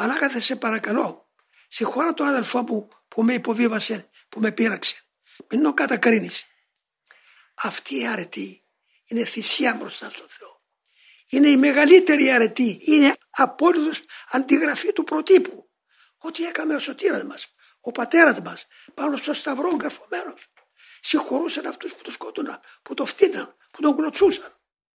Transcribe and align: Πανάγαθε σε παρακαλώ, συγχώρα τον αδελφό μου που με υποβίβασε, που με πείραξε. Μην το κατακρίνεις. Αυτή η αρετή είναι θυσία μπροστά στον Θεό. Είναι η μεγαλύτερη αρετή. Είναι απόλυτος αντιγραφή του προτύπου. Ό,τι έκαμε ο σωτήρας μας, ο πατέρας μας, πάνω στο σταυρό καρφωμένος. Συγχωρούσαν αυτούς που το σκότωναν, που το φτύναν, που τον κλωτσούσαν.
Πανάγαθε 0.00 0.40
σε 0.40 0.56
παρακαλώ, 0.56 1.30
συγχώρα 1.68 2.14
τον 2.14 2.26
αδελφό 2.26 2.62
μου 2.62 2.88
που 3.08 3.22
με 3.22 3.34
υποβίβασε, 3.34 4.08
που 4.28 4.40
με 4.40 4.52
πείραξε. 4.52 5.02
Μην 5.48 5.62
το 5.62 5.74
κατακρίνεις. 5.74 6.46
Αυτή 7.54 8.00
η 8.00 8.06
αρετή 8.06 8.64
είναι 9.04 9.24
θυσία 9.24 9.74
μπροστά 9.74 10.10
στον 10.10 10.26
Θεό. 10.28 10.62
Είναι 11.28 11.48
η 11.48 11.56
μεγαλύτερη 11.56 12.30
αρετή. 12.30 12.80
Είναι 12.82 13.14
απόλυτος 13.30 14.02
αντιγραφή 14.30 14.92
του 14.92 15.04
προτύπου. 15.04 15.70
Ό,τι 16.18 16.44
έκαμε 16.44 16.74
ο 16.74 16.78
σωτήρας 16.78 17.24
μας, 17.24 17.54
ο 17.80 17.90
πατέρας 17.90 18.40
μας, 18.40 18.66
πάνω 18.94 19.16
στο 19.16 19.32
σταυρό 19.32 19.76
καρφωμένος. 19.76 20.46
Συγχωρούσαν 21.00 21.66
αυτούς 21.66 21.94
που 21.94 22.02
το 22.02 22.10
σκότωναν, 22.10 22.60
που 22.82 22.94
το 22.94 23.04
φτύναν, 23.04 23.56
που 23.70 23.82
τον 23.82 23.96
κλωτσούσαν. 23.96 24.59